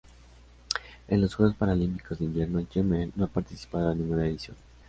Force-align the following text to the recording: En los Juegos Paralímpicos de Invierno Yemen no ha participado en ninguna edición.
En 1.09 1.21
los 1.21 1.35
Juegos 1.35 1.55
Paralímpicos 1.55 2.17
de 2.17 2.25
Invierno 2.25 2.59
Yemen 2.61 3.13
no 3.15 3.25
ha 3.25 3.27
participado 3.27 3.91
en 3.91 3.99
ninguna 3.99 4.25
edición. 4.25 4.57